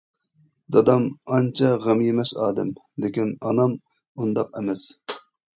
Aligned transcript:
دادام 0.75 1.03
ئانچە 1.35 1.69
غەم 1.83 2.01
يېمەس 2.05 2.33
ئادەم، 2.45 2.71
لېكىن 3.05 3.31
ئانام 3.51 3.77
ئۇنداق 4.17 4.55
ئەمەس. 4.61 4.89